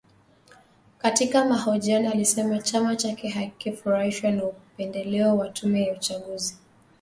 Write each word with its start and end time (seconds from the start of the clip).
Katika 0.97 1.45
mahojiano 1.45 2.11
alisema 2.11 2.59
chama 2.61 2.95
chake 2.95 3.27
hakijafurahishwa 3.29 4.31
na 4.31 4.43
upendeleo 4.43 5.37
wa 5.37 5.49
tume 5.49 5.83
ya 5.83 5.93
uchaguzi 5.93 6.57